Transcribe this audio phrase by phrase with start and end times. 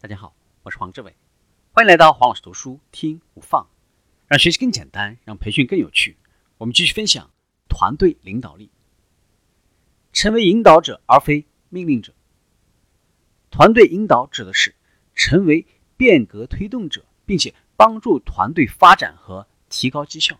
[0.00, 1.16] 大家好，我是黄志伟，
[1.72, 3.68] 欢迎来到黄老师读书听无放，
[4.28, 6.16] 让学习更简单，让培训更有趣。
[6.58, 7.32] 我们继续分享
[7.68, 8.70] 团队领导力，
[10.12, 12.14] 成为引导者而非命令者。
[13.50, 14.76] 团队引导指的是
[15.16, 15.66] 成为
[15.96, 20.38] 变革推动者，并且帮助团队发展和提高绩效。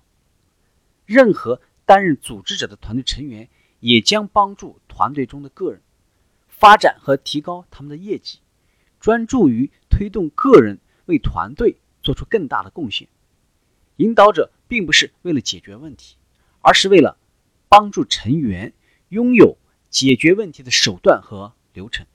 [1.04, 3.48] 任何担任组织者的团队成员
[3.80, 5.82] 也将帮助团队中的个人
[6.46, 8.38] 发展和提高他们的业绩。
[9.00, 13.08] 专注于推动个人为团队做出更大的贡献。
[13.96, 16.16] 引导者并不是为了解决问题，
[16.60, 17.18] 而是为了
[17.68, 18.72] 帮助成员
[19.08, 19.58] 拥有
[19.90, 22.06] 解决问题的手段和流程。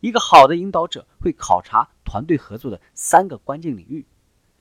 [0.00, 4.04] 一个好的引导者会考察团队合作的三个关键领域：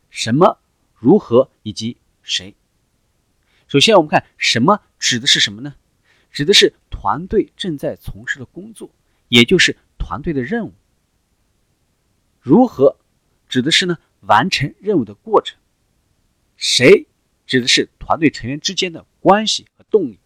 [0.10, 0.60] 什么、
[0.96, 2.56] 如何以及谁。
[3.68, 5.76] 首先，我们看什么指的是什么呢？
[6.32, 8.90] 指的是团队正在从事的工作，
[9.28, 10.74] 也就是团队的任务。
[12.46, 13.00] 如何
[13.50, 13.98] 指的是呢？
[14.22, 15.58] 完成任务的过程。
[16.58, 17.08] 谁
[17.48, 20.20] 指的是团队成员之间的关系和动力。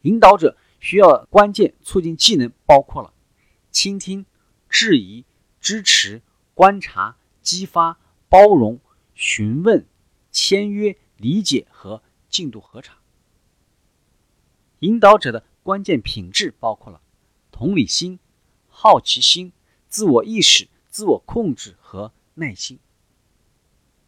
[0.00, 3.14] 引导者需要关键促进技能包括了
[3.70, 4.26] 倾听、
[4.68, 5.24] 质疑、
[5.60, 6.20] 支持、
[6.52, 8.80] 观察、激发、包容、
[9.14, 9.86] 询问、
[10.32, 12.98] 签约、理解和进度核查。
[14.80, 17.00] 引导者的关键品质包括了
[17.52, 18.18] 同理心、
[18.66, 19.52] 好奇心、
[19.88, 20.66] 自我意识。
[20.92, 22.78] 自我控制和耐心。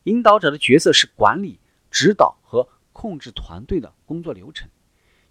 [0.04, 1.58] 引导者的角色是管理、
[1.90, 4.68] 指导和控制团队的工作流程，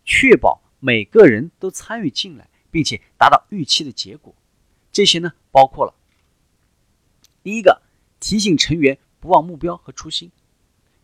[0.03, 4.35] 确保每个人都参与进来，并且达到预期的结果。
[4.91, 5.93] 这些呢，包括了
[7.43, 7.83] 第一个，
[8.19, 10.31] 提醒成员不忘目标和初心；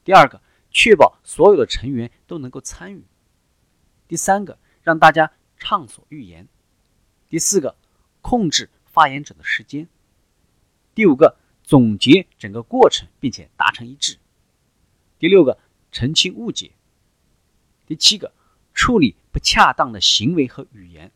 [0.04, 0.42] 第二个，
[0.72, 3.02] 确保所有的成员都能够参与；
[4.08, 6.46] 第三个，让大家畅所欲言；
[7.30, 7.76] 第四个，
[8.22, 9.88] 控制发言者的时间。
[10.96, 14.18] 第五个，总结整个过程，并且达成一致。
[15.18, 15.58] 第六个，
[15.92, 16.72] 澄清误解。
[17.86, 18.34] 第七个，
[18.74, 21.12] 处理不恰当的行为和语言。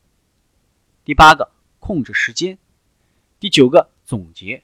[1.04, 2.58] 第八个，控制时间。
[3.40, 4.64] 第九个，总结。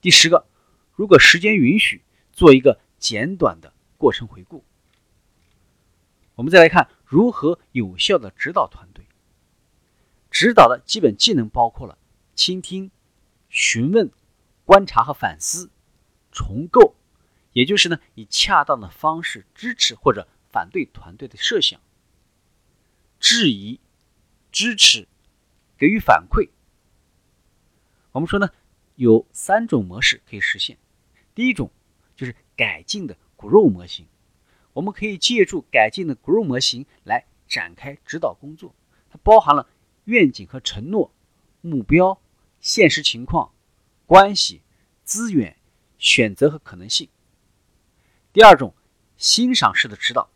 [0.00, 0.46] 第十个，
[0.94, 2.02] 如果时间允许，
[2.32, 4.64] 做一个简短的过程回顾。
[6.34, 9.06] 我们再来看如何有效的指导团队。
[10.30, 11.96] 指导的基本技能包括了
[12.34, 12.90] 倾听、
[13.48, 14.10] 询问。
[14.72, 15.70] 观察和反思，
[16.30, 16.94] 重构，
[17.52, 21.78] 也就是呢，以恰当的方式支持或者反对团队的设想，
[23.20, 23.78] 质疑、
[24.50, 25.06] 支持、
[25.76, 26.48] 给予反馈。
[28.12, 28.48] 我们说呢，
[28.94, 30.78] 有三种模式可以实现。
[31.34, 31.70] 第一种
[32.16, 34.06] 就是改进的 Grow 模型，
[34.72, 38.74] 我们可以借助改进的 Grow 模型来展开指导工作，
[39.10, 39.68] 它包含了
[40.04, 41.12] 愿景和承诺、
[41.60, 42.22] 目标、
[42.58, 43.51] 现实情况。
[44.12, 44.60] 关系、
[45.04, 45.56] 资源、
[45.96, 47.08] 选择和可能性。
[48.30, 48.74] 第二种，
[49.16, 50.28] 欣赏式的指导，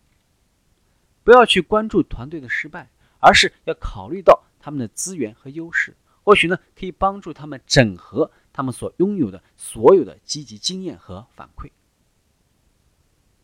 [1.23, 2.89] 不要去关注团队的失败，
[3.21, 11.71] 而是要考虑到他们的资源和优势，或许呢可以帮助他们整合他们所拥有的所有的积极经验和反馈，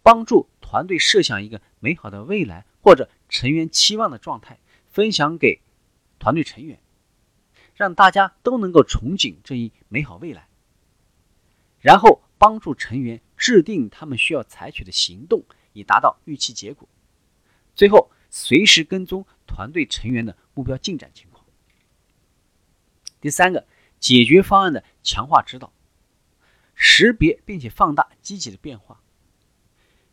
[0.03, 5.61] 帮助团队设想一个美好的未来或者成员期望的状态，分享给
[6.19, 6.82] 团队成员。
[7.75, 10.49] 让大家都能够憧憬这一美好未来，
[11.81, 16.89] 然后帮助成员制定他们需要采取的行动，以达到预期结果。
[17.75, 21.45] 最后，随时跟踪团队成员的目标进展情况。
[23.21, 23.67] 第三个，
[23.99, 25.73] 解决方案的强化指导，
[26.75, 29.01] 识别并且放大积极的变化，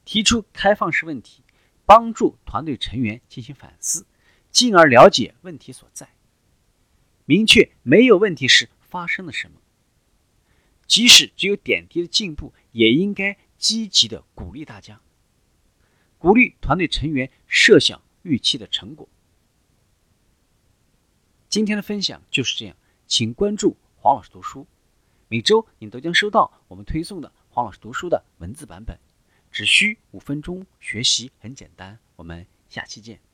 [0.05, 1.43] 提出开放式问题，
[1.85, 4.05] 帮助团队成员进行反思，
[4.51, 6.09] 进而了解问题所在。
[7.29, 9.62] 明确没有问题时发生了什么，
[10.88, 15.00] 即使只有点滴的进步，也应该积极的鼓励大家，
[16.18, 19.07] 鼓励团队成员设想预期的成果。
[21.47, 22.75] 今天的分享就是这样，
[23.06, 24.65] 请关注黄老师读书，
[25.27, 28.98] 每周你都将收到我们推送的黄老师读书的文字版本，
[29.51, 32.00] 只需五分钟，学习很简单。
[32.15, 33.28] 我们下期见。